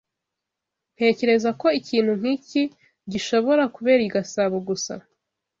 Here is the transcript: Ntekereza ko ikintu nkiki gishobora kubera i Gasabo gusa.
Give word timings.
Ntekereza 0.95 1.49
ko 1.61 1.67
ikintu 1.79 2.11
nkiki 2.19 2.61
gishobora 3.11 3.63
kubera 3.75 4.01
i 4.07 4.09
Gasabo 4.15 4.57
gusa. 4.67 4.93